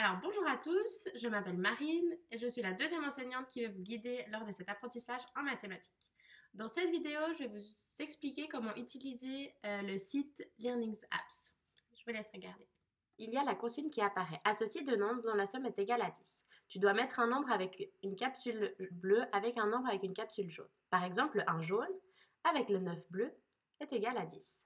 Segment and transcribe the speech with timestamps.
[0.00, 3.72] Alors bonjour à tous, je m'appelle Marine et je suis la deuxième enseignante qui va
[3.72, 6.12] vous guider lors de cet apprentissage en mathématiques.
[6.54, 7.64] Dans cette vidéo, je vais vous
[7.98, 11.52] expliquer comment utiliser euh, le site Learnings Apps.
[11.96, 12.68] Je vous laisse regarder.
[13.18, 14.40] Il y a la consigne qui apparaît.
[14.44, 16.44] Associe deux nombres dont la somme est égale à 10.
[16.68, 20.48] Tu dois mettre un nombre avec une capsule bleue avec un nombre avec une capsule
[20.48, 20.70] jaune.
[20.90, 21.98] Par exemple, un jaune
[22.44, 23.34] avec le 9 bleu
[23.80, 24.64] est égal à 10.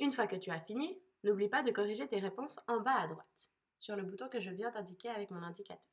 [0.00, 3.06] Une fois que tu as fini, n'oublie pas de corriger tes réponses en bas à
[3.06, 5.90] droite sur le bouton que je viens d'indiquer avec mon indicateur.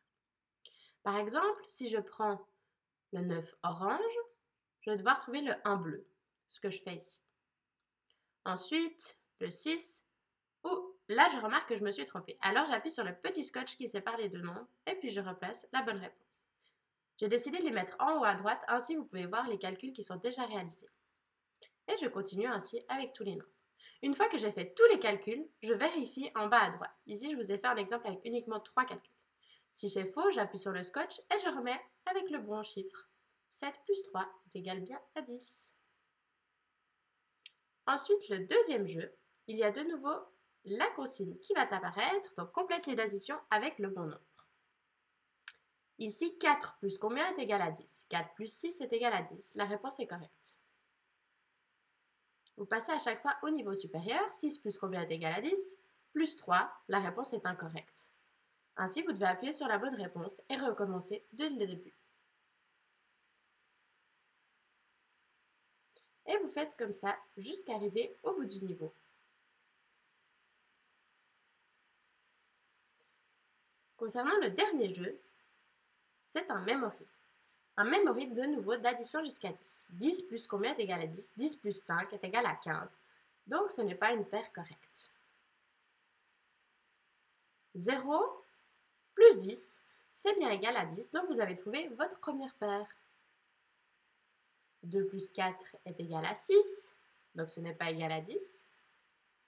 [1.03, 2.45] Par exemple, si je prends
[3.13, 4.17] le 9 orange,
[4.81, 6.07] je vais devoir trouver le 1 bleu,
[6.47, 7.21] ce que je fais ici.
[8.43, 10.05] Ensuite, le 6,
[10.63, 12.37] ou là je remarque que je me suis trompée.
[12.41, 15.67] Alors j'appuie sur le petit scotch qui sépare les deux nombres et puis je replace
[15.73, 16.41] la bonne réponse.
[17.17, 19.93] J'ai décidé de les mettre en haut à droite, ainsi vous pouvez voir les calculs
[19.93, 20.89] qui sont déjà réalisés.
[21.87, 23.51] Et je continue ainsi avec tous les nombres.
[24.01, 26.95] Une fois que j'ai fait tous les calculs, je vérifie en bas à droite.
[27.05, 29.11] Ici, je vous ai fait un exemple avec uniquement trois calculs.
[29.73, 33.09] Si c'est faux, j'appuie sur le scotch et je remets avec le bon chiffre.
[33.49, 35.71] 7 plus 3 est égal bien à 10.
[37.87, 39.13] Ensuite, le deuxième jeu,
[39.47, 40.15] il y a de nouveau
[40.65, 44.47] la consigne qui va apparaître, donc complète les additions avec le bon nombre.
[45.99, 49.53] Ici, 4 plus combien est égal à 10 4 plus 6 est égal à 10.
[49.55, 50.55] La réponse est correcte.
[52.57, 54.21] Vous passez à chaque fois au niveau supérieur.
[54.33, 55.77] 6 plus combien est égal à 10
[56.13, 56.71] Plus 3.
[56.87, 58.07] La réponse est incorrecte.
[58.77, 61.95] Ainsi, vous devez appuyer sur la bonne réponse et recommencer dès le début.
[66.27, 68.93] Et vous faites comme ça jusqu'à arriver au bout du niveau.
[73.97, 75.21] Concernant le dernier jeu,
[76.25, 77.05] c'est un memory.
[77.77, 79.85] Un memory de nouveau d'addition jusqu'à 10.
[79.89, 82.95] 10 plus combien est égal à 10 10 plus 5 est égal à 15.
[83.47, 85.11] Donc ce n'est pas une paire correcte.
[87.75, 88.45] 0
[89.13, 89.81] plus 10,
[90.11, 92.87] c'est bien égal à 10, donc vous avez trouvé votre première paire.
[94.83, 96.93] 2 plus 4 est égal à 6,
[97.35, 98.65] donc ce n'est pas égal à 10.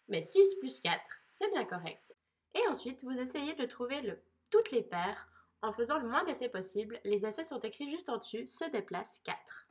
[0.09, 2.13] Mais 6 plus 4, c'est bien correct.
[2.53, 4.17] Et ensuite, vous essayez de trouver
[4.49, 5.27] toutes les paires
[5.61, 9.19] en faisant le moins d'essais possible, les essais sont écrits juste en dessus, se déplace
[9.23, 9.66] 4.